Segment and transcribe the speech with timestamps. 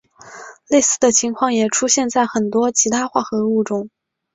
[0.67, 3.91] 类似的情况也出现在很多其他化合物中。